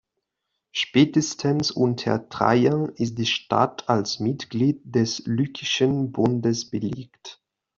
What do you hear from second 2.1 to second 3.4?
Trajan ist die